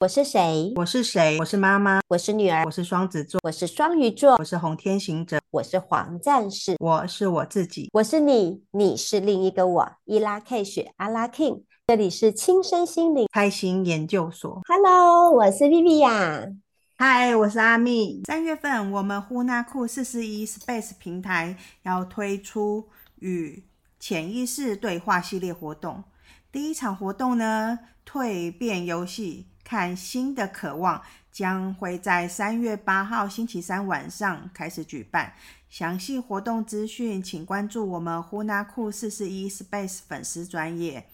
[0.00, 0.72] 我是谁？
[0.76, 1.36] 我是谁？
[1.38, 2.00] 我是妈妈。
[2.08, 2.64] 我是女儿。
[2.64, 3.38] 我是双子座。
[3.44, 4.36] 我是双鱼座。
[4.38, 5.38] 我是红天行者。
[5.50, 6.74] 我是黄战士。
[6.78, 7.90] 我是我自己。
[7.92, 9.92] 我是你，你是另一个我。
[10.06, 14.62] 伊拉克雪阿拉 King，这里是轻身心灵开心研究所。
[14.66, 16.56] Hello，我是 Viviya。
[16.96, 18.22] Hi，我是阿蜜。
[18.24, 23.64] 三月份，我们呼纳库四十一 Space 平台要推出与
[23.98, 26.04] 潜意识对话系列活动。
[26.50, 27.80] 第一场活动呢，
[28.10, 29.48] 蜕变游戏。
[29.70, 31.00] 看新的渴望
[31.30, 35.32] 将会在三月八号星期三晚上开始举办。
[35.68, 41.06] 详细活动资讯，请关注我们呼纳库四四一 Space 粉丝专业。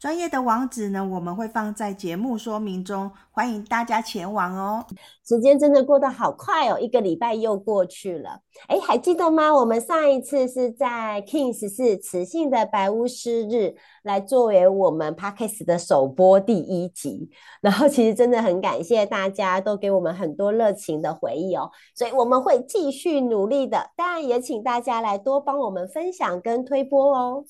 [0.00, 4.86] 专业的网址呢，我们会放在节目说明中，欢迎大家前往哦。
[5.28, 8.40] 时间真的过得好快哦，一个礼拜又过去了。
[8.68, 9.54] 哎，还记得吗？
[9.54, 17.28] 我们上一次是在 King 十四磁性的白巫师日来作为我们 Podcast 的首播第一集，
[17.60, 23.90] 然后其实真的很感谢大家都给我们很多热情的回忆哦，所以我们会继续努力的。
[23.98, 27.44] 当然也请大家来多帮我们分享跟推播哦。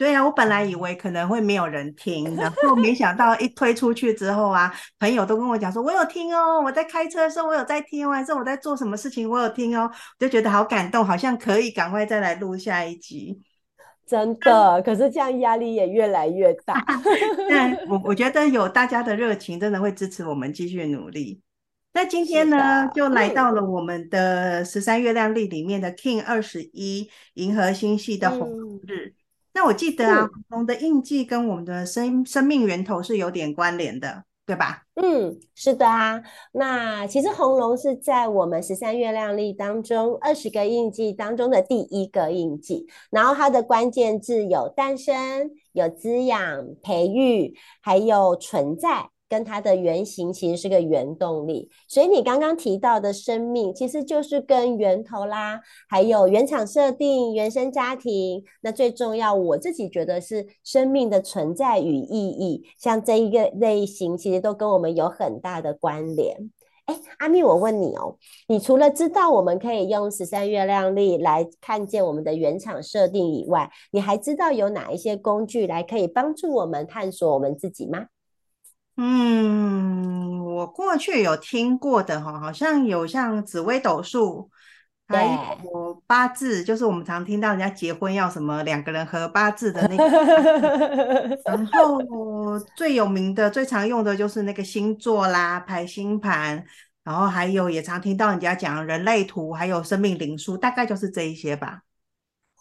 [0.00, 13.42] 对啊，我本来以为可能会没有人听，然后没想到一推出去之后啊，朋友都跟我讲说，我有听哦，我在开车的时候我有在听哦，还是我在做什么事情我有听哦，就觉得好感动，好像可以赶快再来录下一集。
[14.08, 16.82] 真的，可是这样压力也越来越大。
[17.50, 21.42] 但 我我觉得有大家的热情，真的会支持我们继续努力。
[21.92, 28.48] 那今天呢，就来到了我们的十三月亮历里面的 King 二十一银河星系的红
[28.86, 29.08] 日。
[29.08, 29.12] 嗯
[29.52, 34.84] 那我记得啊，红龙的印记跟我们的生生命源头是有点关联的，对吧？
[34.94, 36.22] 嗯，是的啊。
[36.52, 49.10] 那其实红龙是在我们十三月亮历当中二十个印记当中的第一个印记，然后它的关键字有诞生、有滋养、培育，还有存在。
[49.30, 66.50] 跟它的原型其实是个原动力，所以你刚刚提到的生命，其实就是跟源头啦，还有原厂设定、原生家庭，那最重要，我自己觉得是生命的存在与意义，像这一个类型，其实都跟我们有很大的关联。
[66.86, 68.16] 哎，阿蜜，我问你哦，
[68.48, 78.06] 你除了知道我们可以用十三月亮历来看见我们的原厂设定以外，你还知道有哪一些工具来可以帮助我们探索我们自己吗？
[78.96, 84.50] 嗯，我过去有听过的哈，好像有像紫微斗数，
[85.08, 85.24] 还
[85.64, 90.04] 有八字，就是我们常听到人家结婚要什么两个人合八字的那个。
[91.44, 96.64] 然 后最有名的、最常用的就是那个星座啦，排星盘。
[97.02, 101.80] 然后还有也常听到人家讲人类图，还有生命灵数，大概就是这一些吧。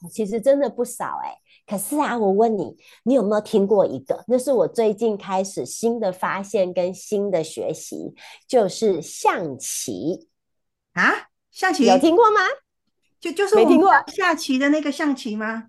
[0.09, 1.37] 其实真的不少哎、欸。
[1.69, 4.23] 可是啊，我问你，你有没有听过一个？
[4.27, 8.15] 那是我最近开始新的发现跟新的学习，
[8.47, 10.27] 就是象棋
[10.93, 11.29] 啊。
[11.51, 12.39] 象棋有听过吗？
[13.19, 15.65] 就就是没听过下棋的那个象棋吗？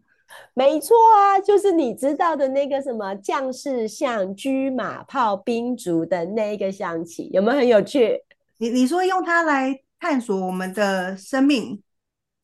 [0.55, 8.23] 没错啊，就是你知道的那个什么将士象、车马炮、兵卒的那个象棋，有没有很有趣？
[8.59, 11.83] 你你说用它来探索我们的生命，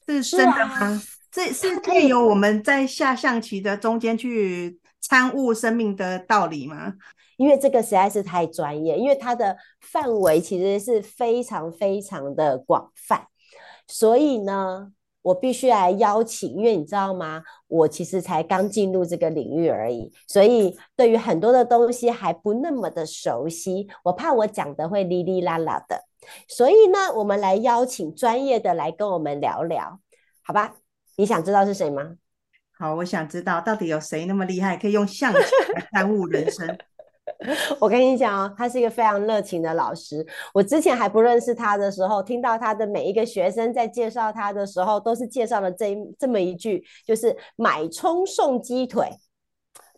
[0.05, 1.03] 是真的吗？
[1.37, 6.95] 这是借由我们在下象棋的中间去参悟生命的道理吗？
[7.37, 13.27] 因为这个实在是太专业，因为它的范围其实是非常非常的广泛，
[13.87, 17.43] 所以呢，我必须来邀请，因为你知道吗？
[17.69, 26.03] 我其实才刚进入这个领域而已，所以对于很多的东西还不那么的熟悉，我怕我讲的会哩哩啦啦的，
[26.49, 30.01] 所以呢，我们来邀请专业的来跟我们聊聊，
[30.43, 30.77] 好吧？
[31.17, 32.17] 你想知道是谁吗？
[32.79, 35.39] 好，我想知道到底有谁那么厉害，可以用象棋
[35.75, 36.79] 来耽误人生。
[37.81, 40.25] 我跟你讲哦，他是一个非常热情的老师。
[40.55, 49.09] 我之前还不认识他的时候，听到他的每一个学生在介绍他的时候，都是介绍了这这么一句，就是买葱送鸡腿。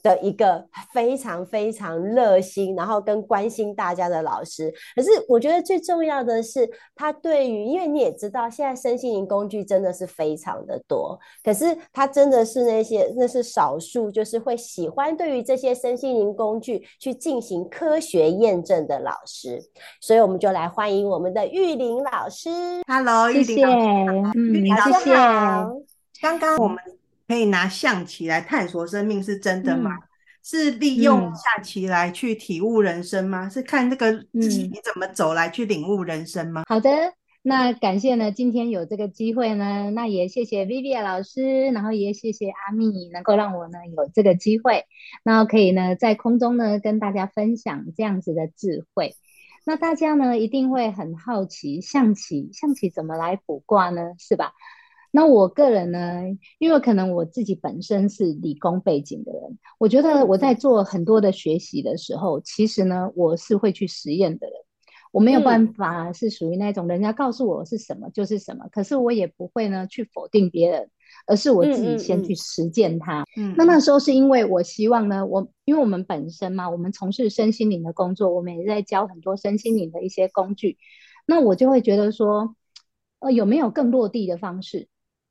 [0.03, 4.73] 的一个非常非常热心，然后跟关心大家的老师。
[4.95, 11.19] 可是我觉得最重要的是，他对于，因为你也知道，现在身心灵工具真的是非常的多。
[11.43, 19.61] 可是他真的是那些，那是少数，就是会喜欢对于这些身心灵工具去进行科学验证的老师。
[20.01, 22.51] 所以我们就来欢迎我们的玉玲老师。
[22.87, 25.73] Hello，玉玲老师，玉玲老师好。
[26.21, 26.98] 刚刚我们。
[27.29, 29.91] 可以拿象棋来探索生命，是真的吗？
[29.95, 30.03] 嗯、
[30.43, 33.47] 是利用下棋来去体悟人生吗？
[33.47, 36.63] 嗯、是看这个自己你怎么走来去领悟人生吗？
[36.63, 36.91] 嗯、好的，
[37.43, 44.87] 那感谢呢，今天有这个机会呢，那也谢谢 Vivian 老师，然后也谢谢阿蜜，能够让我呢有这个机会，
[45.23, 49.17] 然后可以呢在空中呢跟大家分享这样子的智慧。
[49.67, 54.15] 那大家呢一定会很好奇，象棋象棋怎么来卜卦呢？
[54.19, 54.53] 是吧？
[55.11, 56.23] 那我个人呢，
[56.59, 64.57] 因为可能我自己本身是理工背景的人，我觉得我在做很多的学习的时候，其实呢，我是会去实验的人。
[65.11, 70.91] 我没有办法是属于那种人家告诉我是什么就是什么，可是我也不会呢去否定别人，
[71.27, 73.25] 而是我自己先去实践它。
[73.35, 80.77] 嗯，那那时候是因为我希望呢，我因为我们本身嘛，我们从事身心灵的工作，我们也在教很多身心灵的一些工具，
[81.27, 82.55] 那我就会觉得说，
[83.21, 84.89] 呃，有没有更落地的方式？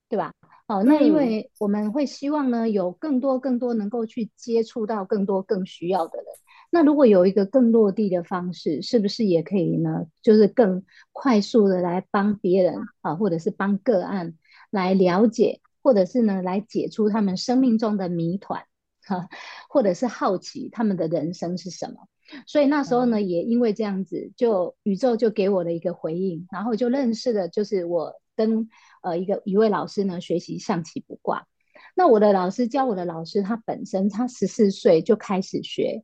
[0.09, 0.31] 对吧？
[0.67, 6.25] 好，那因为我们会希望呢，有更多更多能够去接触到更多更需要的人。
[6.69, 10.05] 那如果有一个更落地的方式，是不是也可以呢？
[10.21, 10.83] 就是更
[11.13, 14.35] 快速的来帮别人啊，或者是帮个案
[14.69, 18.65] 来了解，或者是呢来解出他们生命中的谜团，
[19.05, 19.29] 哈，
[19.69, 22.09] 或者是好奇他们的人生是什么。
[22.45, 28.69] 所以那时候呢，也因为这样子，就宇宙就给我了一个回应，然后就认识了，就是我跟。
[29.03, 31.45] 呃，一个一位老师呢，学习象棋卜卦。
[31.95, 36.03] 那我的老师教我的老师，他本身他十四岁就开始学，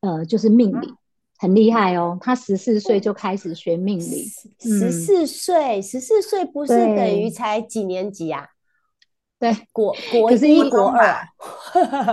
[0.00, 0.92] 呃，就是命理，
[1.38, 2.18] 很厉害哦。
[2.20, 4.26] 他十四岁就开始学命理，
[4.58, 8.48] 十四岁，十四岁不是等于才几年级啊？
[9.38, 11.24] 对，国国一国二，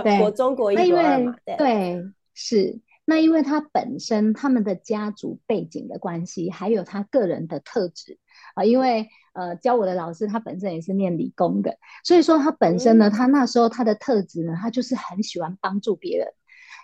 [0.02, 2.02] 对， 国中国一国二嘛，对，
[2.32, 2.80] 是。
[3.04, 8.18] 那因为他本身他们的家族背景的关系，还有他个人的特质
[8.54, 9.08] 啊，因为。
[9.32, 16.26] 呃，教我的老师他本身也是念理工的，所以说他本身呢，他那时候他的特质呢，他就是很喜欢帮助别人。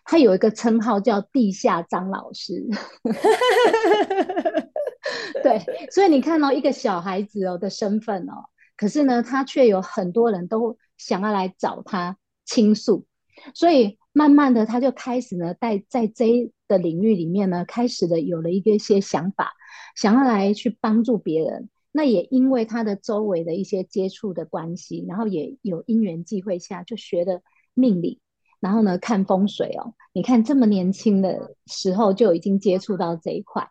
[0.04, 2.64] 他有一个称号叫地下张老师。
[5.42, 5.60] 对，
[5.90, 8.44] 所以你看到、哦、一个小孩子哦的身份哦，
[8.76, 13.06] 可是呢，他却有很多人都想要来找他倾诉，
[13.54, 19.52] 所以慢慢的他就开始呢，在在这一个领域里面呢，开始的有了一个一些想法，
[19.96, 21.68] 想要来去帮助别人。
[21.90, 27.40] 那也因为他的周围的一些接触的关系，然后也有因缘际会下就学的
[27.72, 28.20] 命理，
[28.60, 29.94] 然后呢看风水哦。
[30.12, 33.70] 你看这么年轻的时候就已经接触到这一块，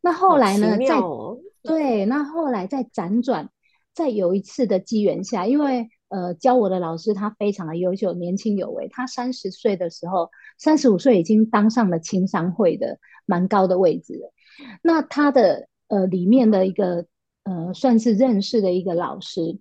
[0.00, 3.48] 那后来呢，哦、在对，那后来在辗转，
[3.94, 14.32] 在有一次的机缘下，因为呃教我的老师他非常的优秀，年轻有为，他三十岁的时候，三十五岁已经当上了青商会的蛮高的位置了。
[14.82, 17.06] 那他的呃里面的一个。
[17.44, 19.58] 呃，算是认识的一个老师，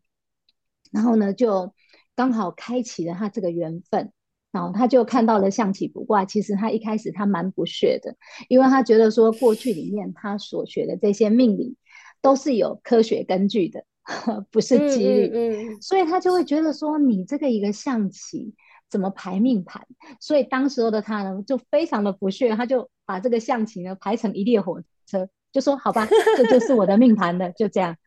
[0.92, 1.74] 然后呢，就
[2.16, 4.12] 刚好开启了他这个缘分，
[4.52, 6.24] 然后他就看到了象棋卜卦。
[6.24, 8.16] 其实他一开始他蛮不屑的，
[8.50, 11.76] 因为他觉得说过去里面他所学的这些命理
[12.22, 13.84] 都是有科学根据的，
[14.52, 18.54] 不是几率，嗯嗯嗯，所以他就会觉得说你这个一个象棋
[18.92, 19.88] 怎么排命盘？
[20.20, 25.30] 所以当时候的他呢，就非常的不屑，他就把这个象棋呢排成一列火车。
[25.52, 26.08] 就说好吧，
[26.38, 27.98] 这就是我的命盘了，就这样。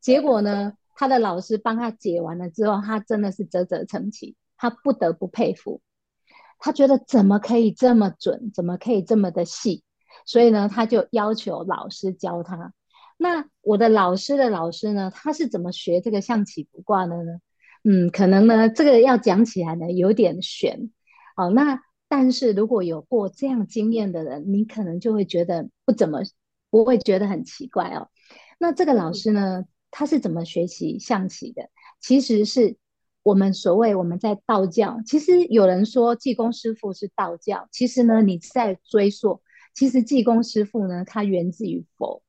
[0.00, 5.80] 结果呢，他的老师帮他解完了之后，他真的是啧啧称奇，他不得不佩服。
[6.58, 9.82] 他觉得怎么可以这么准，怎么可以这么的细？
[10.24, 12.72] 所以呢，他就要求老师教他。
[13.16, 17.38] 那我的老师的老师呢，他是怎么学这个象棋卜卦的呢？
[17.84, 20.90] 嗯，可能呢，这个要讲起来呢有点悬。
[21.36, 26.20] 好，那但是如果有过这样经验的人，你可能就会觉得不怎么。
[26.72, 28.08] 不会觉得很奇怪哦。
[28.58, 31.68] 那这个老师呢，他是怎么学习象棋的？
[32.00, 32.78] 其实是
[33.22, 39.42] 我们所谓我们在道教，其实有人说济公师傅是道教，其实呢，你在追溯，
[39.74, 42.22] 其实济公师傅呢，他源自于佛，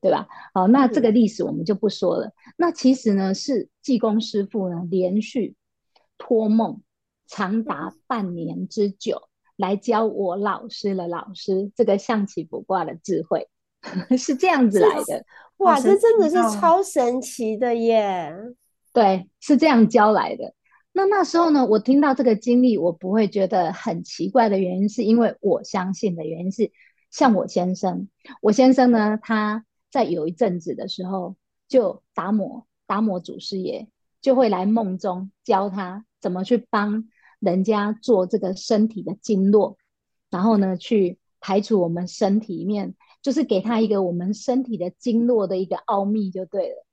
[0.00, 0.26] 对吧？
[0.54, 2.32] 好，那这个历史我们就不说了。
[2.56, 5.54] 那其实呢，是济公师傅呢，连续
[6.18, 6.82] 托梦
[7.26, 9.22] 长达半年之久，
[9.56, 13.48] 来教我老师的老师这个象棋卜卦的智慧。
[14.18, 15.24] 是这样子来的，
[15.56, 18.30] 哇，这真的是超神奇的耶！
[18.92, 20.52] 对，是这样教来的。
[20.92, 26.70] 那那时候呢，我听到这个经历，我不会觉得很奇怪的原因，是因为我相信的原因是，
[27.10, 28.10] 像我先生，
[28.42, 31.36] 我先生呢，他在有一阵子的时候，
[31.68, 33.88] 就达摩达摩祖师爷
[34.20, 39.76] 就会来梦中教他怎么去帮人家做这个身体的经络，
[40.30, 42.94] 然后呢，去排除我们身体里面。
[43.22, 46.86] 就是给他一个我们身体的经络的一个奥秘就对了。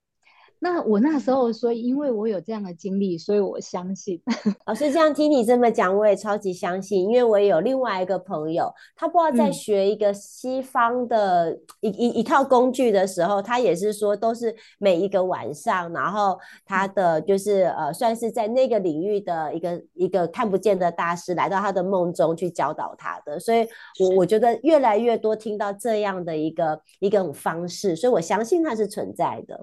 [0.59, 4.21] 那我那时候说，因为我有这样的经历，所以我相信。
[4.65, 23.67] 老师这样听你这么讲，我也超级相信，因为我也有另外一个朋友，他不知道在学一个西方的一一、嗯、一套工具的时候，他也是说都是每一个晚上，然后他的就是呃，算是在那个领域的一个一个看不见的大师来到他的梦中去教导他的，所以
[23.99, 29.59] 我我觉得越来越多听到这样的一个一个方式，所以我相信它是存在的。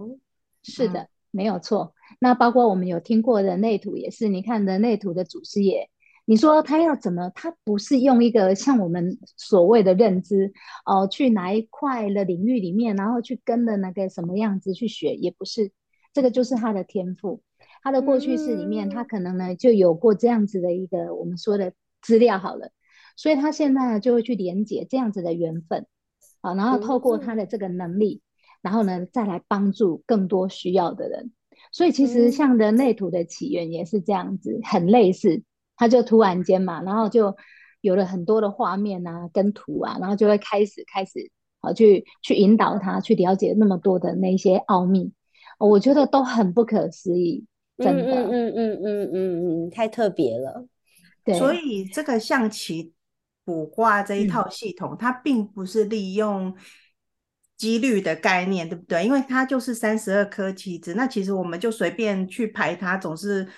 [0.65, 1.95] 是的，没有错。
[2.19, 5.91] 那包括我们有听过人类图也是，你看人类图的祖师爷，
[6.25, 7.31] 你说他要怎么？
[7.35, 10.53] 他不是用一个像我们所谓的认知
[10.87, 15.71] 哦、呃，去哪一块的领域里面，然后去跟着那个什么样子去学，也不是。
[16.15, 17.43] 这个就是他的天赋，
[17.83, 22.71] 他的过去式里面，他可能呢就有过这样子的一个我们说的资料好了，
[23.17, 25.87] 所以他现在呢就会去连接这样子的缘分，
[26.41, 28.23] 啊，然后透过他的这个能力。
[28.65, 31.31] 然后呢，再来帮助更多需要的人。
[31.71, 35.43] 所以其实像人类图的起源也是这样子，很类似。
[35.77, 37.37] 他就突然间嘛，然后就
[37.81, 41.31] 有了很多的画面啊，跟图啊，然后就会开始开始
[41.61, 45.13] 啊，去去引导他去了解那么多的那些奥秘。
[45.59, 47.45] 我觉得都很不可思议，
[47.77, 50.65] 真的，嗯嗯嗯嗯嗯嗯，太特别了。
[51.25, 52.93] 对，所以这个象棋
[53.45, 56.55] 卜卦这一套系统，嗯、它并不是利用。
[57.65, 59.03] 几率的概念对不对？
[59.07, 63.49] 因为它就是三十二颗棋子，那其实我们就随便去排它，总是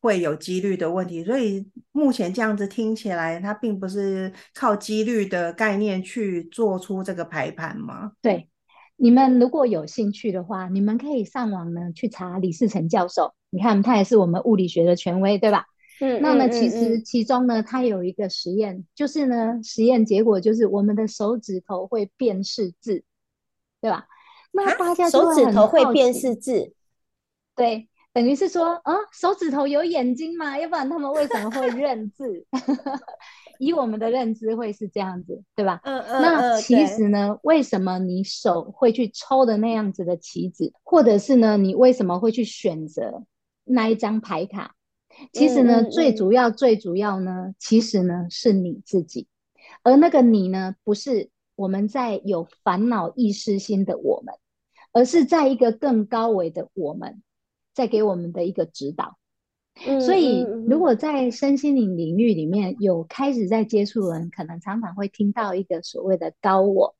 [0.00, 1.22] 会有几率的问题。
[1.22, 8.12] 所以目前这样子听起来，它并不是靠几率的概念去做出这个排盘吗？
[8.22, 8.48] 对，
[8.96, 15.66] 你们如果有兴趣的话，你们可以上网呢去查李世成教授，你看他也是我们物理学的权威，对吧？
[16.00, 23.04] 嗯，那么其实其中呢，它有一个实验，就是呢，实验结果就是我们的手指头会辨识字。
[23.80, 24.06] 对吧？
[24.52, 26.74] 那大家手指头会辨识字，
[27.54, 30.58] 对，等于是说，啊，手指头有眼睛吗？
[30.58, 32.44] 要不然他们为什么会认字？
[33.60, 35.80] 以我们的认知会是这样子，对吧？
[35.84, 36.20] 嗯嗯。
[36.20, 43.22] 那其实呢，为什么你手会去抽的那样子的棋子，或者是呢，你为什么会去选择
[43.62, 44.74] 那一张牌卡？
[45.32, 49.28] 其实呢，最主要、最主要呢，其实呢是你自己，
[49.84, 51.30] 而那个你呢，不是。
[51.60, 54.34] 我们在有烦恼意识心的我们，
[54.92, 57.22] 而是在一个更高维的我们，
[57.74, 59.18] 在给我们的一个指导。
[59.86, 66.96] 嗯、所以，如果在身心灵领域里面有开始在接触的人，可能常常会听到一个所谓的高我，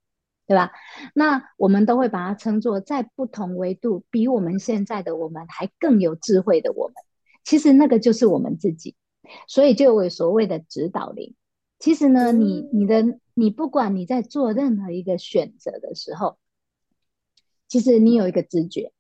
[0.47, 0.73] 对吧？
[1.15, 6.95] 那我们都会把它称作在不同维度比我们现在的我们还更有智慧的我们。
[7.45, 8.95] 其实那个就是我们自己，
[9.49, 11.35] 所以就有所谓的指导灵。
[11.79, 16.37] 其实呢，你你的你不管你在做任何一个选择的时候，
[17.69, 18.93] 其实你有一个直觉，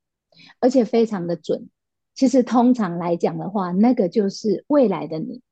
[0.60, 1.68] 而且非常的准。
[2.14, 5.42] 其实通常来讲的话，那个就是未来的你，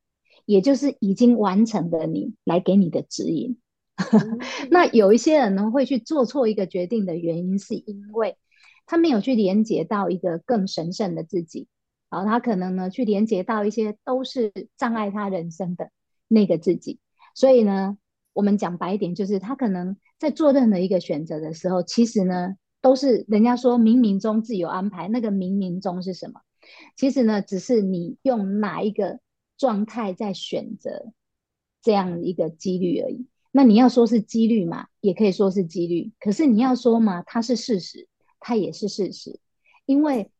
[0.46, 3.58] 也就是已经完成的你来给你的指引。
[4.70, 8.38] 那有一些人呢，会去做错一个决定的原因，是因为
[8.86, 11.68] 他没有去连接到一个更神圣的自己。
[12.08, 15.90] 好，他可能呢去连接到一些都是障碍他人生的
[16.26, 17.00] 那个自己。
[17.34, 17.98] 所以呢，
[18.38, 25.08] 我们讲白一点，就是他可能在做任何一个选择的时候，其实呢，都是人家说冥冥中自有安排。
[25.08, 26.40] 那个冥冥中是什么？
[26.96, 29.18] 其实呢，只是你用哪一个
[29.56, 31.12] 状态在选择
[31.82, 33.26] 这样一个几率而已。
[33.50, 36.12] 那你要说是几率嘛，也可以说是几率。
[36.20, 38.06] 可是你要说嘛，它是事实，
[38.38, 39.40] 它也是事实。
[39.84, 40.30] 因为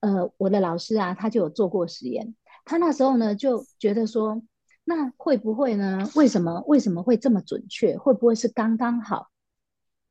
[0.00, 2.34] 呃，我的老师啊，他就有做过实验，
[2.66, 4.42] 他那时候呢就觉得说。
[4.88, 6.08] 那会不会呢？
[6.14, 7.98] 为什么为什么会这么准确？
[7.98, 9.26] 会不会是刚刚好？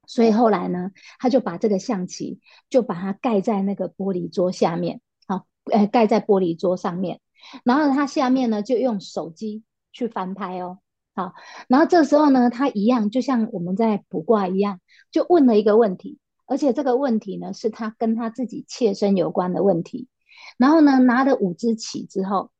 [0.05, 7.21] 所以后来呢，他就把这个象棋就把它盖在那个玻璃桌下面，好，呃，盖在玻璃桌上面。
[7.63, 9.63] 然后他下面呢，就用手机
[9.93, 10.79] 去翻拍哦，
[11.15, 11.35] 好。
[11.69, 20.09] 然后这时候呢，他一样就像我们在卜卦一样，就问了一个问题，而且这个问题呢，是他跟他自己切身有关的问题。
[20.57, 22.51] 然后呢，拿了五支棋之后。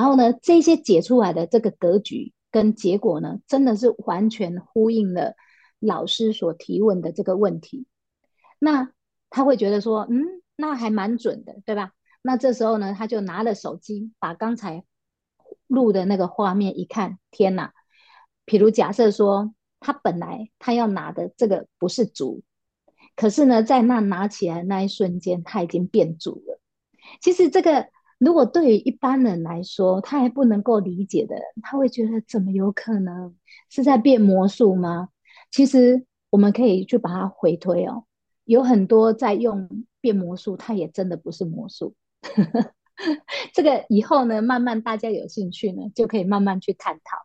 [0.00, 5.34] 然后呢，这些解出来的这个格局跟结果呢，真的是完全呼应了
[5.78, 7.86] 老师所提问的这个问题。
[8.58, 8.92] 那
[9.28, 10.24] 他会觉得说，嗯，
[10.56, 11.92] 那还蛮准的，对吧？
[12.22, 14.84] 那这时候呢，他就拿了手机，把刚才
[15.66, 17.74] 录的那个画面一看，天哪！
[18.46, 22.42] 譬如假设说，他本来他要拿的这个不是主，
[23.16, 26.58] 可是呢，在那拿起来那一瞬间，他已经变主了。
[27.20, 27.90] 其实这个。
[28.20, 33.34] 如果对于一般人来说，他还不能够理解的人，他会觉得怎么有可能
[33.70, 35.08] 是在变魔术吗？
[35.50, 38.04] 其实我们可以去把它回推哦，
[38.44, 39.68] 有很多在用
[40.02, 41.94] 变魔术，它也真的不是魔术。
[43.54, 47.16] 这个以后呢，慢慢大家有兴趣呢，就可以慢慢去探讨。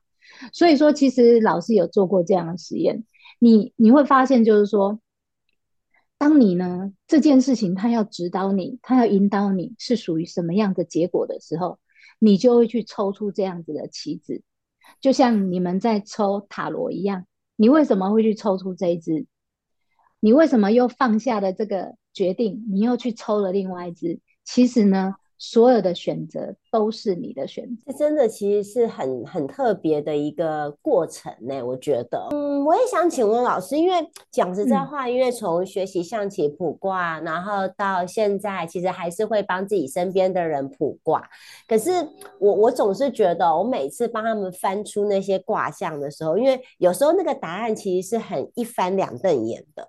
[0.53, 3.03] 所以说，其实老师有做过这样的实验，
[3.37, 4.97] 你你会发现，就是说，
[6.25, 11.77] 当你呢这件事情他要指导你，他要引导你是属于什么样的结果的时候，
[12.17, 14.41] 你就会去抽出这样子的棋子，
[14.99, 17.27] 就像你们在抽塔罗一样。
[17.55, 19.27] 你为什么会去抽出这一支？
[20.19, 22.65] 你为什么又放下了这个决定？
[22.71, 24.19] 你又去抽了另外一支？
[24.43, 31.61] 其实呢，所有的选择都是你的选择，这真的其实是很很特别的一个过程呢。
[31.65, 33.95] 我觉得，嗯，我也想请问老师，因为
[34.31, 41.21] 讲实在话，嗯、因为从学习象棋卜卦，然后到现在，其实还是会帮自己身边的人卜卦。
[41.67, 41.91] 可是
[42.39, 49.87] 我我总是觉得，我每次帮他们翻出那些卦象的时候，因为有时候那个答案其实是很一翻两瞪眼的。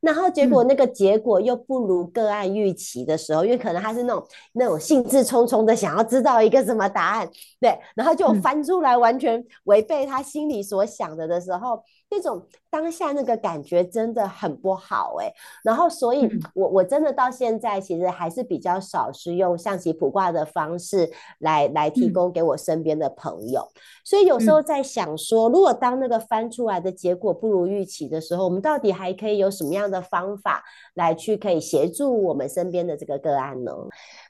[0.00, 7.28] 然后结果那个结果又不如个案预期的时候，嗯、因为可能他是那种那种兴致冲冲的想要知道一个什么答案，
[7.60, 11.76] 对，然后就翻出来完全违背他心里所想的的时候。
[11.76, 23.66] 嗯那种当下那个感觉真的很不好哎、欸，然后所以我，我我真的到现在其实还是比较少是用象棋卜卦的方式来来提供给我身边的朋友，
[24.04, 30.62] 所以有时候在想说，如果当那个翻出来的结果不如预期的时候，我们到底还可以有什么样的方法
[30.94, 33.72] 来去可以协助我们身边的这个个案呢？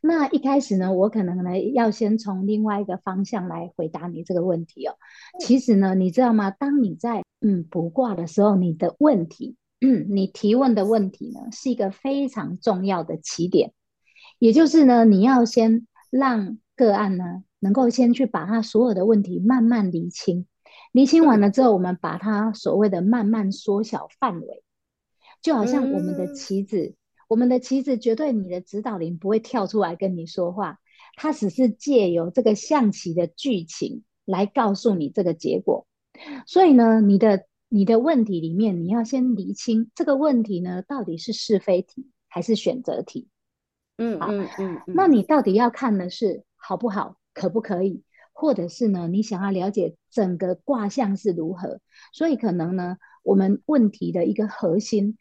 [0.02, 4.94] 那一开始呢，我可能呢要先从另外一个方向来回答你这个问题哦。
[5.40, 6.50] 其实呢，你知道吗？
[6.50, 13.72] 当你在嗯，卜卦的时候，你的问题，嗯，你提问的问题呢，是一个非常重要的起点。
[14.38, 20.46] 也就是呢，你要先让个案呢，能够先去把他所有的问题慢慢厘清。
[20.92, 24.62] 厘清完了之后，我们把它所谓的慢慢缩小范围，
[25.42, 26.94] 就好像我们的棋子，
[27.28, 30.80] 我们的棋子绝对你的指导灵不会跳出来跟你说话，
[31.14, 35.86] 它只是借由这个象棋的剧情来告诉你这个结果。
[36.46, 43.28] 所以呢，你的你的问题里面，你要先厘清这个问题呢，到底是是非题还是选择题？
[43.98, 44.82] 嗯嗯嗯。
[44.86, 51.80] 那你到底要看的是好不好，可不可以，或者是呢，你想要了解整个卦象是如何？
[52.12, 55.18] 所以可能呢，我们问题的一个核心，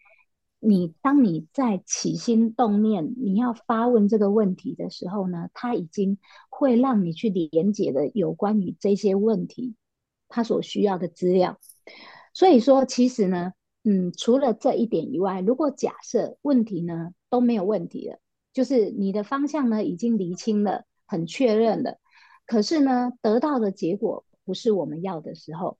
[0.60, 6.18] 你当你在起心动念，你要发问这个问题的时候呢，它已经
[6.50, 9.76] 会让你去连接的有关于这些问题。
[10.30, 11.58] 他所需要的资料，
[12.34, 13.54] 所以说其实呢，
[13.86, 18.20] 嗯，除了这一点以外，如果假设问题呢都没有问题了，
[18.52, 21.98] 就是你的方向呢已经厘清了，很确认了，
[22.46, 25.78] 可是呢得到的结果不是我们要的时候，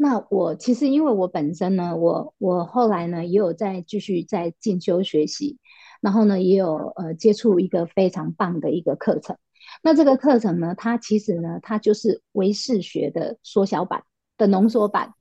[0.00, 5.58] 那我其实因为我本身呢，我我后来呢也有在继续在进修学习，
[6.00, 9.36] 然后呢也有呃接触一个非常棒的一个课程。
[9.82, 14.04] 那这个课程呢，它其实呢，它就是唯识学的缩小版
[14.36, 15.14] 的浓缩版。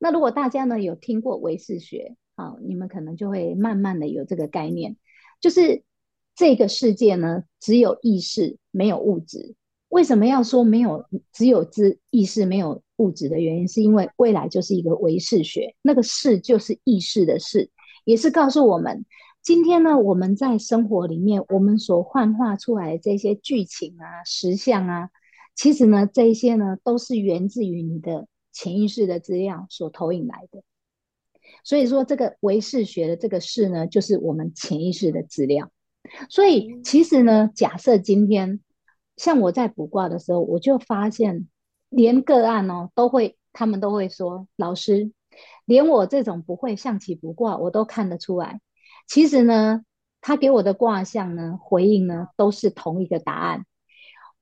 [0.00, 4.96] 那如果大家呢有听过唯识学，啊，你们可能就会慢慢的有这个概念，
[5.40, 5.84] 就是
[6.34, 9.54] 这个世界呢只有意识没有物质。
[9.88, 17.70] 为什么要说没有只有知意识没有物质的原因，是因为未来就是一个唯识学，那个识就是意识的识，
[18.04, 19.04] 也是告诉我们。
[19.42, 25.10] 今天呢，我们在生活里面，我们所幻化出来的这些剧情啊、实像啊，
[25.54, 30.62] 其实呢，这些呢，都是源自于你的潜意识的资料所投影来的。
[31.64, 35.70] 所以说，这个唯识学的这个识呢，就是我们潜意识的资料。
[36.28, 38.60] 所以，其实呢，假设今天
[39.16, 41.48] 像我在卜卦的时候，我就发现，
[41.88, 45.12] 连个案哦，都会，他们都会说，老师，
[45.64, 48.60] 连我这种不会象棋卜卦，我都看得出来。
[49.06, 49.82] 其实呢，
[50.20, 53.64] 他给我的卦象呢，回应呢，都是同一个答案。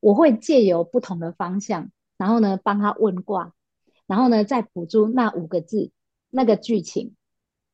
[0.00, 3.52] 我会借由不同的方向，然后呢，帮他问卦，
[4.06, 5.90] 然后呢，再补出那五个字
[6.30, 7.14] 那个剧情，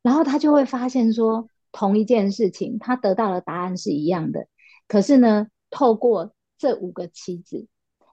[0.02, 4.46] 然后他就会发现说，同一件事情，他得到的答案是一样的。
[4.86, 7.66] 可是呢，透过这五个棋子，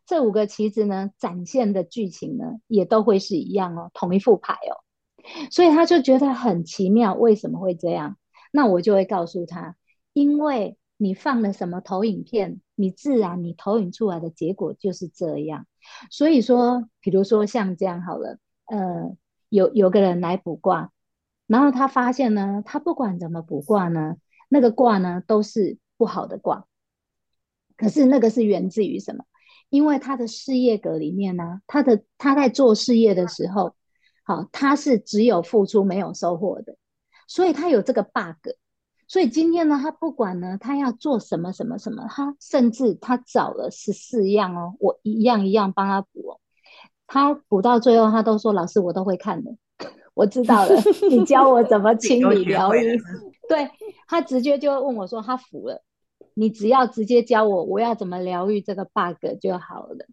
[0.10, 4.82] 这五个棋子呢，展现的剧情呢，也都会是一样哦，同一副牌哦。
[5.52, 8.18] 所以他就觉得很奇妙，为什么会这样？
[8.52, 9.76] 那我就会告诉他，
[10.12, 15.68] 因为你放了什么投影片，你自然你投影出来的结果就是这样。
[16.10, 19.16] 所以说，比如说像这样好了，呃，
[19.50, 20.92] 有有个人来卜卦，
[21.46, 24.16] 然后他发现呢，他不管怎么卜卦呢，
[24.50, 26.66] 那个卦呢都是不好的卦。
[27.78, 29.24] 可是那个是源自于什么？
[29.70, 33.76] 因为他的事业格里面呢，他的他在做事业的时候，
[34.24, 36.76] 好，他是只有付出没有收获的。
[37.28, 38.50] 所以他有这个 bug。
[39.08, 46.40] 所以今天呢，他不管呢，他要做什么什么什么，他甚至他找了十四样哦，我一样一样帮他补哦。
[47.08, 49.52] 他补到最后，他都说：“老师，我都会看的，
[50.14, 50.76] 我知道了，
[51.10, 53.00] 你教我怎么清理疗愈。
[53.50, 53.68] ”对，
[54.08, 55.82] 他直接就问我说：“他服了，
[56.40, 60.06] 你只要直接教我，我要怎么疗愈这个 bug 就好了。”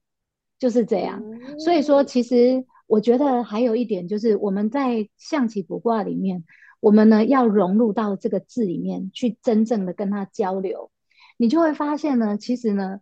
[0.59, 1.23] 就是这样。
[1.59, 6.45] 所以说，其实我觉得还有一点就是，我们在象棋卜卦里面。
[6.79, 10.91] 我们呢，要融入到这个字里面去，真正的跟他交流，
[11.39, 13.01] 你就会发现呢，其实呢，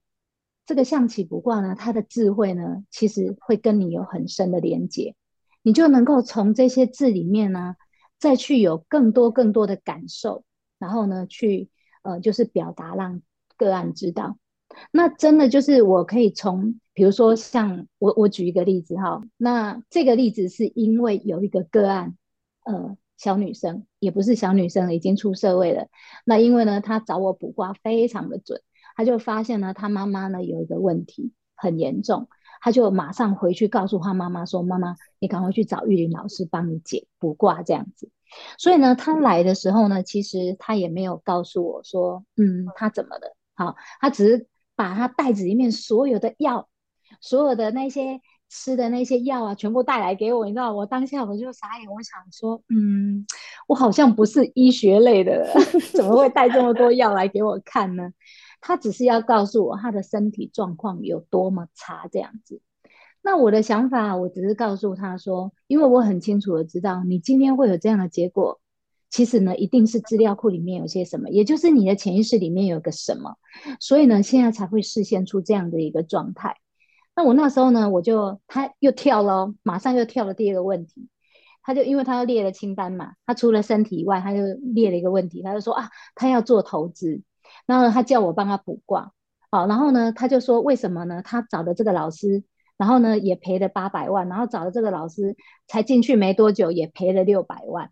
[0.65, 5.17] 这个象棋卜卦呢，它的智慧呢，其实会跟你有很深的连接，
[5.61, 7.75] 你就能够从这些字里面呢，
[8.19, 10.45] 再去有更多更多的感受，
[10.79, 11.69] 然后呢，去
[12.05, 13.21] 呃，就是表达让
[13.57, 14.39] 个案知道。
[14.93, 22.17] 那真的就是我可以从，比如说像我我举一个例子哈，那这个例子是因为有一个个案，
[22.65, 22.97] 呃。
[23.17, 25.87] 小女生也不是小女生，已经出社会了。
[26.25, 28.61] 那因为呢，她找我卜卦非常的准，
[28.97, 32.29] 她就发现呢，她妈妈呢有一个问题很严重，
[32.61, 38.11] 她就马上回去告诉她妈妈说：“妈妈，你赶快去找玉林老师帮你解卜卦这样子。”
[38.59, 46.69] 所以呢，他来的时候呢，其实他也没有告诉我说：“嗯，他怎么了？”好，他只是把他袋子里面所有的药，
[47.21, 48.21] 所有的那些。
[48.51, 53.27] 吃的那些药啊，全部带来给我，你知道，我当下我就傻眼，我想说，嗯，
[53.67, 55.45] 我好像不是医学类的，
[55.93, 58.13] 怎么会带这么多药来给我看呢？
[58.61, 62.61] 他只是要告诉我他的身体状况有多么差这样子。
[63.27, 68.61] 那我的想法，我只是告诉他说，因为我很清楚的知道，你今天会有这样的结果，
[69.09, 73.37] 其实呢，一定是资料库里面有些什么，也就是你的潜意识里面有个什么，
[73.81, 76.59] 所以呢，现在才会示现出这样的一个状态。
[77.17, 81.09] 那我那时候呢，我就他又跳了，马上又跳了第二个问题。
[81.63, 84.43] 他就因为他要列了清单嘛，他除了身体以外，他就
[84.75, 87.23] 列了一个问题，他就说啊，他要做投资，
[87.65, 89.13] 然后他叫我帮他卜卦，
[89.51, 91.23] 好，然后呢，他就说为什么呢？
[91.25, 92.45] 他找的这个老师，
[92.85, 95.35] 然后呢也赔了八百万，然后找了这个老师
[95.67, 97.91] 才进去没多久也赔了六百万，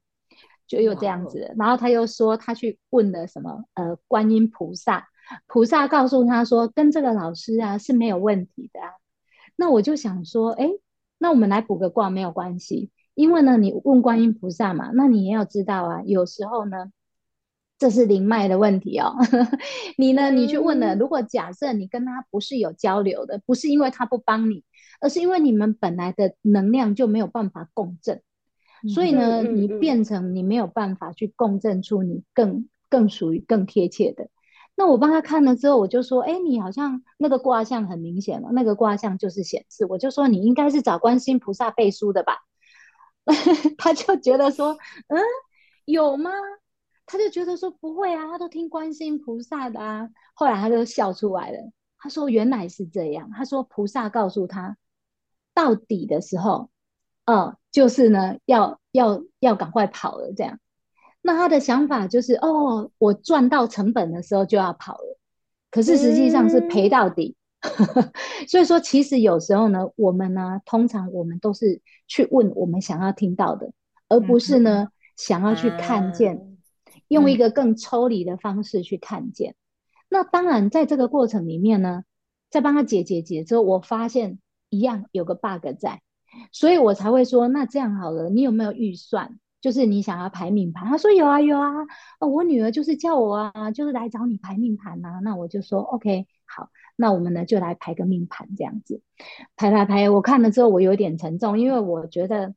[0.67, 1.55] 就又这样子。
[1.57, 5.09] 然后他又说他去问了什么呃观音菩萨，
[5.47, 8.91] 菩萨告诉他说跟这个老师啊是没有问题的啊。
[9.57, 10.69] 那我就想说，哎，
[11.17, 16.93] 那我们来补个卦没有关系，因为呢，你问观音菩萨嘛，那你也要知道啊，有时候呢，
[17.83, 19.17] 这是灵脉的问题哦。
[19.99, 24.63] 你呢，你去问了，如果假设你跟他不是有交流的，不是因为他不帮你，
[25.01, 28.23] 而是因为你们本来的能量就没有办法共振，
[28.95, 34.29] 所以呢，你变成你没有办法去共振出你更更属于更贴切的。
[34.77, 42.37] 那我帮他看了之后，我就说：“哎，你好像那个卦象很明显了，那个卦象就是显示，我就说你应该是找观世音菩萨背书的吧？”
[43.77, 45.21] 他就觉得说：“嗯，
[45.85, 46.31] 有吗？”
[47.07, 51.59] 他就觉得说：“不会啊，他都听观世音菩萨的啊。”后来他就笑出来了，
[51.99, 54.77] 他说：“原来是这样。”他说：“菩萨告诉他，
[55.55, 56.71] 到底的时候，
[57.27, 60.59] 呃，就是呢，要要要赶快跑了，这样。”
[61.25, 65.19] 那他的想法就是，哦，我赚到成本的时候就要跑了，
[65.71, 67.37] 可是实际上是赔到底。
[67.61, 68.11] 嗯、
[68.49, 73.71] 所以说，其实有时候呢，我们呢，通常我们都是去问我们想要听到的，
[74.09, 76.52] 而不是呢、嗯、想要去看见、嗯，
[77.13, 79.55] 用一个更抽离的方式去看见。
[80.09, 82.05] 那当然，在这个过程里面呢，
[82.51, 84.39] 在帮他解解解之后，我发现
[84.71, 86.03] 一样有个 bug 在，
[86.53, 89.39] 所以我才会说，那这样好了，你有没有预算？
[89.61, 91.71] 就是你想要排命盘，他说有啊有啊，
[92.19, 95.21] 哦，我女儿就是叫我啊，就是来找你排命盘呐、啊。
[95.23, 99.03] 那我就说 OK，好，那我们呢就来排个命盘这样子，
[99.55, 100.11] 排排排。
[100.11, 102.55] 我看了之后我有点沉重，因为我觉得，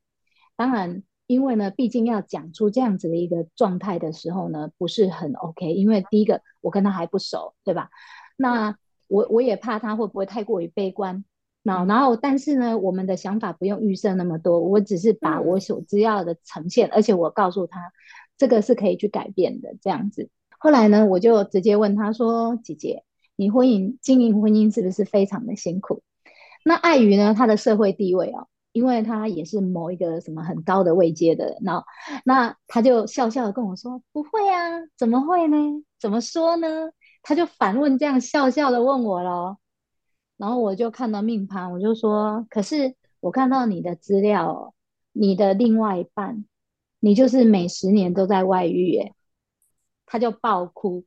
[0.56, 5.72] 当然，因为呢，毕竟要讲出这样子的一个状态的时候呢，不是很 OK。
[5.72, 7.90] 因为第一个我跟他还不熟，对吧？
[8.36, 8.76] 那
[9.08, 11.24] 我我也怕他会不会太过于悲观。
[11.62, 17.80] 那然后，但是呢，我们的想法不用预设那么多，我只是把我所知道的呈现，嗯、而且我告诉他，
[18.38, 20.30] 这个是可以去改变的，这样子。
[20.58, 23.02] 后来呢，我就直接问他说：“姐姐，
[23.34, 26.02] 你婚姻经营婚姻是不是非常的辛苦？”
[26.64, 31.82] 那碍于呢，他的社会地位哦，因为他也是某一个什么很高的位阶的人，然后
[32.26, 35.56] 那他就笑笑的跟我说：“不会啊，怎么会呢？
[35.98, 36.68] 怎么说呢？”
[37.24, 39.58] 他就反问这样笑笑的问我咯。
[40.36, 44.74] 然后我就看到命盘，我就说，可是我看到你的资料，
[45.12, 46.44] 你的另外一半，
[47.00, 49.14] 你就是每十年都在外遇耶，
[50.04, 51.06] 他就爆哭，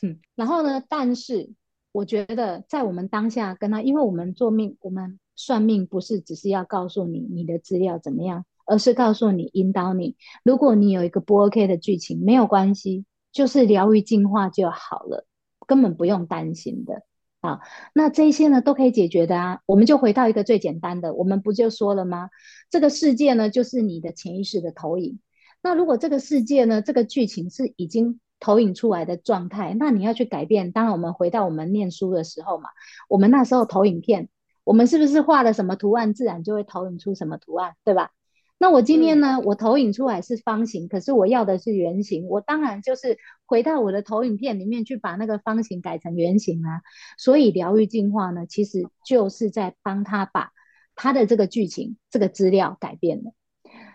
[0.00, 0.20] 哼。
[0.36, 1.50] 然后呢，但是
[1.90, 15.26] 我觉得在我们当下跟他，因为我们做命，我们算命不是只是要告诉你你的资料怎么样，而是告诉你、引导你，如果你有一个不 OK 的剧情，没有关系，就是疗愈净化就好了，
[15.68, 17.04] 根本不用担心的。
[17.40, 17.60] 啊，
[17.94, 19.60] 那这些呢都可以解决的啊。
[19.64, 22.30] 我们就回到一个最简单的，我们不就说了吗？
[22.68, 25.20] 这个世界呢，就是你的潜意识的投影。
[25.62, 30.72] 那如果这个世界呢，这个剧情是已经投影出来的状态，那你要去改变。
[30.72, 32.70] 当然，我们回到我们念书的时候嘛，
[33.08, 34.28] 我们那时候投影片，
[34.68, 38.10] 我们是不是画了什么图案，自然就会投影出什么图案，对吧？
[38.58, 46.82] 那我今天呢，嗯、我投影出来是方形，可是我要的是圆形，我当然就是回到我的投影片里面去把那个方形改成圆形啊。
[47.16, 50.50] 所以疗愈进化呢，其实就是在帮他把
[50.94, 53.32] 他的这个剧情、这个资料改变了。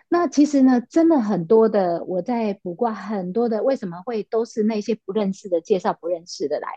[0.10, 6.68] 那其实呢，真的很多的，我在卜卦很多的，为什么会都是那些不认识的介绍不认识的来？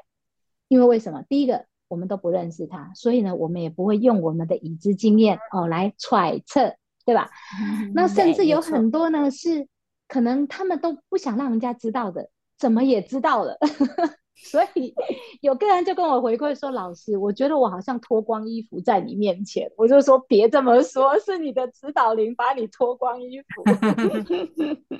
[0.69, 1.23] 因为为什么？
[1.27, 6.77] 第一个，我们都不认识他，所以呢，我们也不会用我们的已知经验哦来揣测。
[7.07, 7.31] 对吧？
[7.63, 9.69] 嗯、那甚至有很多呢，是
[10.09, 13.57] 可能他们都不想让人家知道的，怎么也知道了。
[14.35, 14.93] 所以
[15.41, 23.63] 有个人就跟我回馈说：“老师，我觉得我好像脱光衣服在你面前。”我就说：“别这么说，是你的指导灵把你脱光衣服。”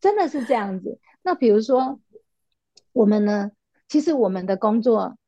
[0.00, 0.98] 真的是这样子。
[1.22, 2.00] 那比如说
[2.94, 3.50] 我们呢，
[3.86, 5.18] 其实我们的工作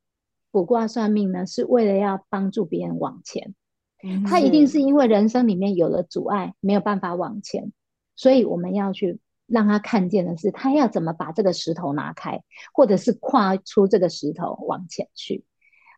[0.54, 3.56] 卜卦算命呢，是为了要帮助别人往前。
[4.24, 7.72] 他一定是因为人生里面有了阻碍，没有办法往前，
[8.14, 12.40] 所以我们要去让他看见的是，他要怎么把这个石头拿开，
[12.72, 15.42] 或者是跨出这个石头往前去。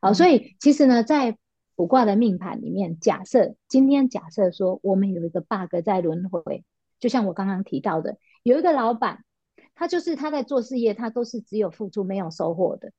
[0.01, 1.37] 好，所以其实呢，在
[1.75, 6.65] 卜卦的命盘里面，假设今天假设说我们有一个 bug 在轮回，
[6.99, 9.23] 就像我刚刚提到的，有一个老板，
[9.75, 12.93] 他就是他在做事业，他都是只有付出没有收获的，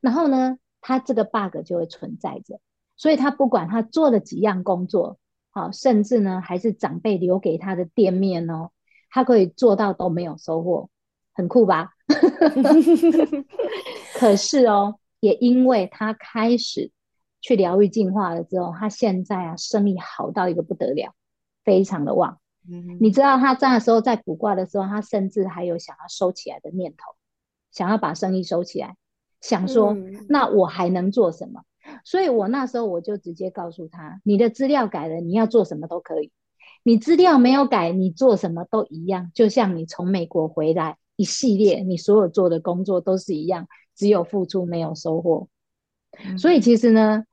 [0.00, 2.60] 然后呢，他这个 bug 就会存在着。
[2.94, 5.18] 所以他不管他做了几样工作，
[5.50, 8.70] 好，甚至呢还是长辈留给他的店面哦，
[9.10, 10.90] 他可以做到都没有收获，
[11.32, 11.92] 很酷吧？
[14.14, 16.92] 可是哦，也因为他开始
[17.40, 21.14] 去疗愈进化了之后，他现在啊生意好到一个不得了，
[21.64, 22.38] 非常的旺。
[22.70, 27.16] 嗯，你知道他这样的时候在卜卦的时候，他甚至还有想要收起来的念头，
[27.72, 28.96] 想要把生意收起来，
[29.44, 31.60] 想说，嗯，那我还能做什么？
[32.02, 36.30] 所以我那时候我就直接告诉他，你的资料改了，你要做什么都可以；
[36.82, 39.30] 你资料没有改，你做什么都一样。
[39.34, 45.48] 就像你从美国回来，一系列你所有做的工作都是一样，只有付出没有收获。
[46.24, 46.38] 嗯。
[46.38, 47.24] 所以其实呢，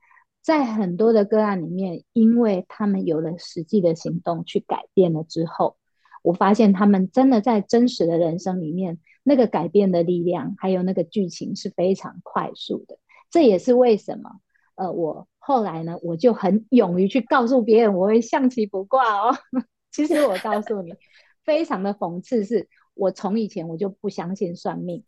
[0.42, 5.76] 在很多的个案里面，因为他们有了实际的行动去改变了之后，
[6.22, 12.98] 我发现他们真的在真实的人生里面，那个改变的力量，还有那个剧情是非常快速的。
[13.30, 14.30] 这也是为什么，
[14.74, 19.36] 呃，我后来呢，我就很勇于去告诉别人我会象棋不挂哦。
[19.90, 20.94] 其实我告诉你，
[21.44, 25.04] 非常的讽刺是，我从以前我就不相信算命，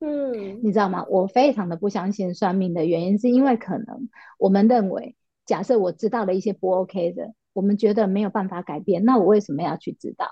[0.00, 1.04] 嗯，你知道吗？
[1.08, 4.08] 我非常的不相信算命的原因，是因为可能
[4.38, 10.26] 我们认为，假设我知道了一些不 OK 的，我们觉得没有办法改变，那我为什么要去知道？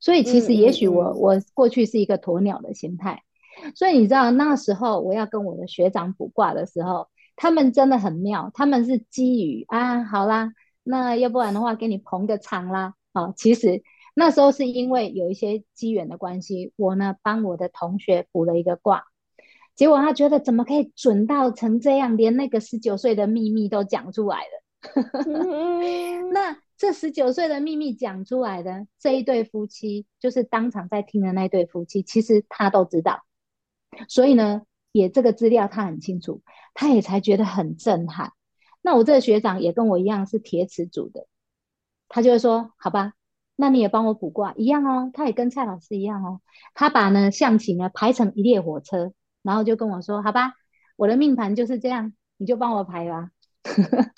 [0.00, 3.22] 所以其实也许我、我过去是一个鸵鸟的心态。
[3.74, 12.94] 所以你知道那时候我要跟我的学长卜卦的时候，他们真的很妙，他们是基于啊，好啦，那要不然的话给你捧个场啦。
[13.14, 13.82] 好，其实
[14.14, 19.04] 那时候是因为有一些机缘的关系，我呢帮我的同学卜了一个卦，
[19.74, 24.62] 结果他觉得怎么可以准到成这样，连那个十九岁的秘密都讲出来了。
[26.30, 33.24] 那这十九岁的秘密讲出来的这一对夫妻，就是当场在听的那对夫妻，其实他都知道。
[34.08, 34.62] 所以呢，
[34.92, 36.42] 也这个资料他很清楚，
[36.74, 38.32] 他也才觉得很震撼。
[38.82, 41.26] 那我这个学长也跟我一样是铁齿组的，
[42.08, 43.14] 他就会说：“好吧，
[43.56, 46.40] 那你也帮我卜卦一样哦。”他也跟蔡老师一样哦，
[46.74, 49.12] 他把呢象棋呢排成一列火车，
[49.42, 50.52] 然后就跟我说：“好吧，
[50.96, 53.30] 我的命盘就是这样，你就帮我排吧。”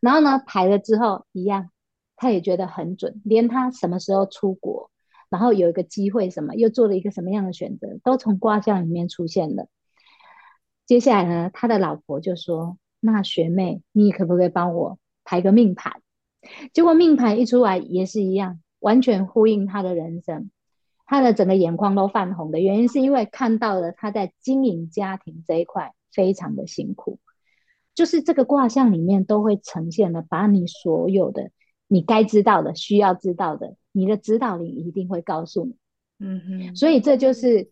[0.00, 1.70] 然后呢排了之后一样，
[2.16, 4.90] 他也觉得很准，连他什么时候出国。
[5.30, 9.66] 然后有一个机会，什么又做了一个什么样的选择，都从卦象里面出现了。
[10.86, 16.02] 接下来呢，他的老婆就说：“那学妹，你可不可以帮我排个命盘？”
[16.72, 20.50] 结果命盘一出来也是一样，完全呼应他的人生。
[21.06, 27.18] 他的整个眼眶都泛红的原因，是因为看到了他在经营家庭这一块非常的辛苦。
[27.94, 31.50] 就是这个卦象里面都会呈现了，把你所有的
[31.88, 33.76] 你该知道的、需要知道的。
[33.92, 35.76] 你的指导灵一定会告诉你，
[36.18, 37.70] 嗯哼，所以这就是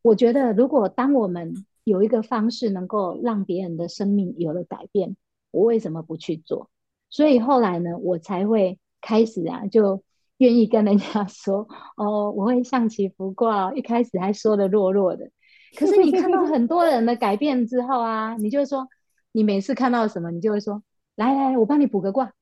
[0.00, 5.16] 我觉得，如果当我们有一个方式能够让别人的生命有了改变，
[5.50, 6.70] 我为什么不去做？
[7.08, 10.04] 所以后来呢，我才会开始啊就
[10.38, 15.28] 愿意跟人家 说哦，我会象棋卜卦，一开始还说的弱弱的。
[15.76, 18.86] 可是你看到很多人的改变之后啊，你就说，
[19.32, 20.80] 你每次看到什么，你就会说，
[21.16, 22.32] 来来，我帮你卜个卦。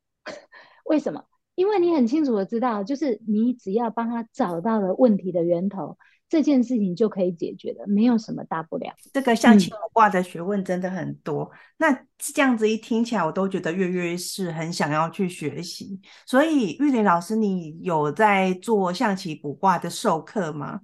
[0.88, 1.24] 为什么？
[1.54, 5.98] 因为你很清楚的知道，就是你只要帮他找到了问题的源头，
[6.28, 8.94] 这件事情就可以解决的，没有什么大不了。
[9.12, 11.42] 这个象棋卜卦的学问真的很多。
[11.42, 16.00] 嗯、那这样子一听起来，我都觉得跃跃欲试，很想要去学习。
[16.26, 20.80] 所以玉林老师，你有在做象棋卜卦的授课吗？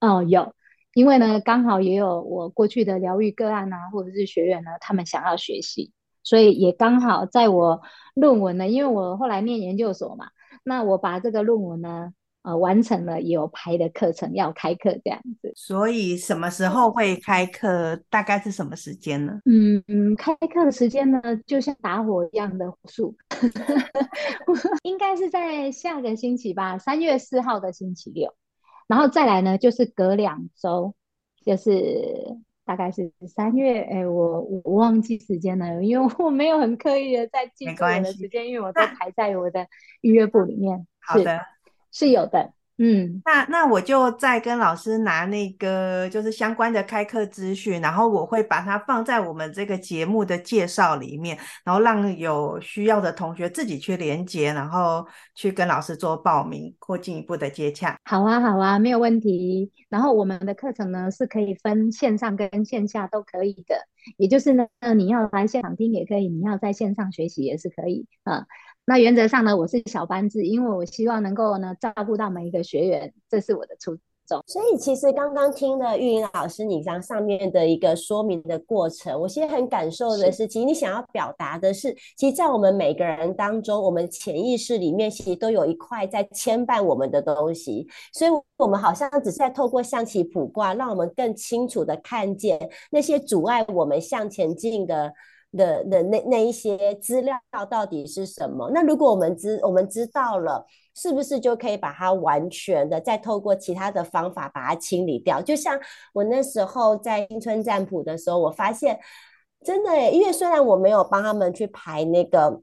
[0.00, 0.54] 哦，有。
[0.92, 5.90] 因为呢，刚好也有我过去的疗愈个案啊，或者是学员呢，他们想要学习，
[6.24, 7.80] 所以也刚好在我
[8.14, 10.26] 论文呢，因为我后来念研究所嘛，
[10.64, 15.52] 那我把这个论文呢，呃，完成了，也有排的课程要开课这样子。
[15.54, 18.00] 所以什么时候会开课？
[18.10, 19.40] 大概是什么时间呢？
[19.44, 23.16] 嗯嗯，开课的时间呢，就像打火一样的速，
[24.82, 28.34] 应该是在下个星期吧，三月四号的星期六。
[28.86, 30.94] 然后再来呢，就是隔两周，
[31.44, 39.66] 就是大概是三月，哎，我我忘记时间了，因为我没有很刻意的在记住我的时间，因为我都排在我的
[40.00, 40.86] 预约簿里面。
[41.00, 41.40] 好的，
[41.92, 42.52] 是有的。
[42.76, 55.06] 嗯，那那我就再跟老师拿那个就是相关的开课资讯，然后我会把它放在我们这个节目的介绍里面，然后让有需要的同学自己去连接，然后
[55.36, 57.96] 去跟老师做报名或进一步的接洽。
[58.04, 59.70] 好啊，好啊，没有问题。
[59.88, 68.38] 然后我们的课程呢是可以分线上跟线下都可以的，也就是呢，你要来现场听也可以，你要在线上学习也是可以啊。
[68.38, 68.46] 嗯
[68.86, 74.42] 那原则上呢，我是小班制，因为我希望能够呢照顾到每一个学员，这是我的初衷。
[74.46, 95.12] 所以其实刚刚听了玉莹老师你刚上面的一个说明的过程，我其实很感受的是，是其实你想要表达的是，其实，在我们每个人当中，我们潜意识里面其实都有一块在牵绊我们的东西，所以我们好像只是在透过象棋卜卦，让我们更清楚的看见那些阻碍我们向前进的。
[95.56, 97.36] 的的那那一些资料
[97.70, 98.70] 到底是什么？
[98.72, 105.40] 那如果我们知我们知道了，是不是就可以把它完全的再透过其他的方法把它清理掉？
[105.40, 105.78] 就像
[106.12, 108.98] 我那时候在新春占卜的时候，我发现
[109.64, 112.62] 真的，因为虽然我没有帮他们去排那个。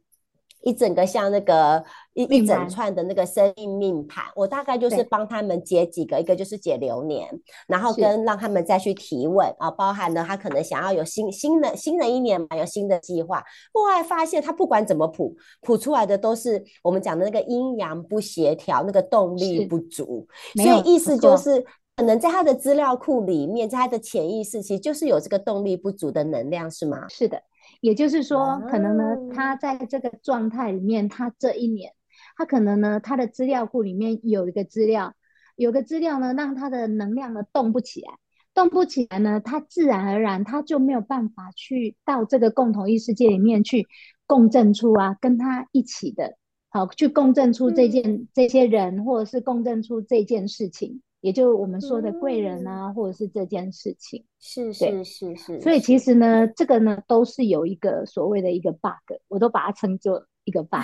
[0.64, 7.28] 一整个像那个一一整串的那个生命命盘，我大概就是帮他们解几个，一个就是解流年，
[7.68, 13.44] 然后跟让他们再去提问啊，包含了他可能想要有新新的新的一年嘛，有新的计划。
[13.74, 20.28] 后来发现他不管怎么谱，谱出来的都是我们讲的那个阴阳不协调，那个动力不足。
[20.56, 27.08] 所以意思就是，可能在他的资料库里面，在他的潜意识，其实就是有这个动力不足的能量，是吗？
[27.10, 27.42] 是的。
[27.82, 31.92] 也就是说，可能呢，他在这个状态里面，他这一年，
[32.38, 35.16] 他可能呢，他的资料库里面有一个资料，
[35.56, 38.14] 有个资料呢，让他的能量呢动不起来，
[38.54, 43.88] 动不起来呢，他自然而然他就没有办法去到这个共同意识界里面去
[44.28, 46.38] 共振出啊，跟他一起的，
[46.70, 51.02] 好，去共振出这件、嗯、这些人，或者是共振出这件事情。
[51.22, 55.62] 也就我们说的贵人啊，嗯、或者是这件事情，是是是是。
[55.62, 60.82] 所以其实呢，这个呢都是有一个所谓的一个 bug，我都把它称作一个 bug。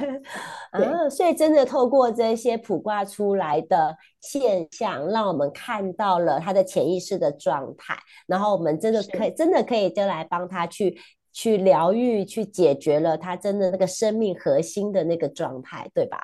[0.72, 7.96] 嗯，所以真的透过这些卜卦出来的现象，让我们看到了他的潜意识的状态，
[8.26, 10.98] 然后我们真的可以真的可以就来帮他去
[11.32, 16.18] 去疗愈、去解决了他真的那个生命核心的那个状态，对吧？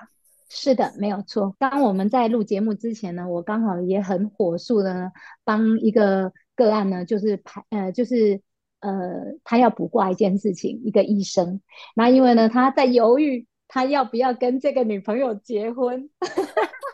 [0.52, 1.54] 是的，没有错。
[1.60, 5.12] 当我们在录节目之前呢，我刚好也很火速的，
[5.44, 8.42] 帮一个个案呢，就是排呃，就是
[8.80, 8.90] 呃，
[9.44, 11.60] 他要卜卦一件事情，一个医生。
[11.94, 16.10] 那因为呢，他在犹豫，他要不要跟这个女朋友结婚。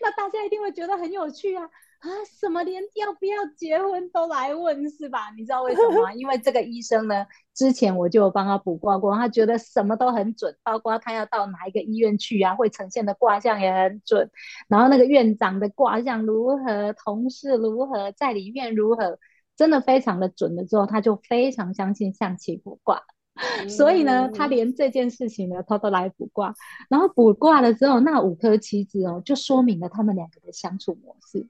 [0.00, 1.68] 那大家一定会觉得很有趣啊。
[1.98, 2.06] 啊，
[2.40, 5.32] 什么连要不要结婚都来问是吧？
[5.36, 6.12] 你知道为什么吗？
[6.14, 7.26] 因为这个医生呢，
[7.56, 14.30] 之前我就帮他卜卦过，他觉得什么都很准，包括他要到哪一个医院去啊，会呈现的卦象也很准。
[14.68, 19.18] 然后那个院长的卦象如何，同事如何，在里面如何，
[19.56, 20.64] 真的非常的准了。
[20.64, 23.17] 之后他就非常相信象棋卜卦，嗯、
[23.68, 26.54] 所以呢，他连这件事情呢，他都来卜卦。
[26.88, 31.46] 然后卜卦了之后，那五颗棋子哦，就说明了他们两个的相处模式。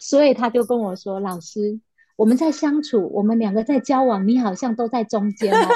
[0.00, 1.80] 所以他就跟我说：“老师，
[2.16, 5.68] 我们在相处，我们两个在交往，你好像都在中间哦。”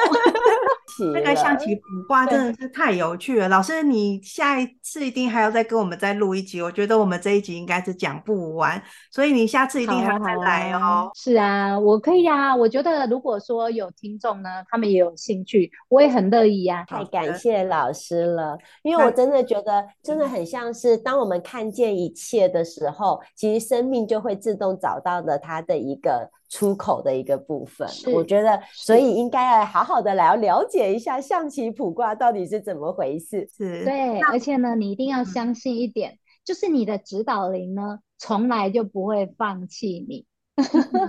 [0.97, 1.07] 奇。
[1.13, 6.63] 那个象棋卜卦真的是太有趣了，老师，你下一次一定还要再跟我们再录一集。
[6.63, 11.11] 我觉得我们这一集应该是讲不完，所以你下次一定还要来哦。
[11.15, 12.55] 是啊，我可以啊。
[12.55, 16.99] 我觉得如果说有听众呢，他们也有兴趣，我也很乐意呀、啊。
[16.99, 26.31] 太感谢老师了，因为我真的觉得真的很像是当我们看见一切的时候，其实生命就会自动找到了它的一个。
[26.49, 33.49] 出口的一个部分，我觉得，所以应该要好好的来了解一下象棋卜卦到底是怎么回事。
[33.57, 40.25] 是，对，而且呢，你一定要相信一点，嗯、就是你的指导灵呢，从来就不会放弃你。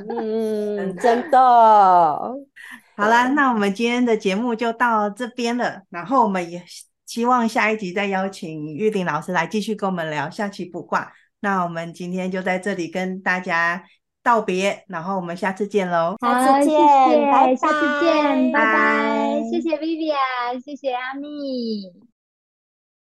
[0.09, 1.37] 嗯， 真的。
[2.97, 6.63] 好啦，那我们今天的节目就到这边了，然后我们也
[7.05, 11.13] 希望下一集再邀请玉玲老师来继续跟我们聊象棋卜卦。
[11.41, 13.83] 那我们今天就在这里跟大家。
[14.27, 16.17] 道别，然后我们下次见喽！
[16.19, 22.06] 下次见，谢谢，拜拜，下次见，拜拜，谢谢 Vivian，谢谢阿蜜。